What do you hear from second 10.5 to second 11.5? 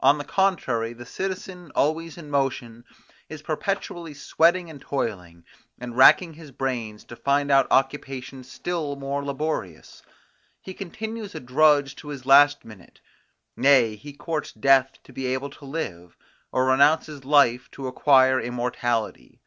He continues a